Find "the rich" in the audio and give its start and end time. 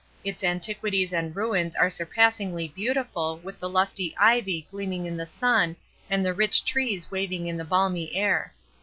6.25-6.65